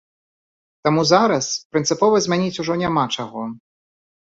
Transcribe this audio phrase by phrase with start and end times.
[0.89, 3.41] Таму зараз прынцыпова змяніць ужо няма чаго.